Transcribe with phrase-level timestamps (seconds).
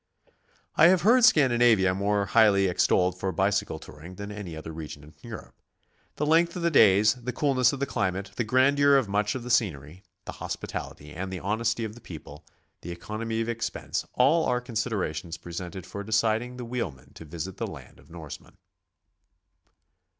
[0.77, 5.03] I have heard Scandinavia more highly extolled for bi cycle touring than any other region
[5.03, 5.53] in Europe.
[6.15, 9.43] The length of the days, the coolness of the climate, the grandeur of much of
[9.43, 12.43] the scenery, the hospitality and honesty of the people,
[12.81, 17.57] the economy of expense,— all are considerations pre sented for deciding the wheelman to visit
[17.57, 18.57] the land of the Norseman.